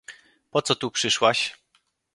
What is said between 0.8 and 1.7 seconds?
przyszłaś?"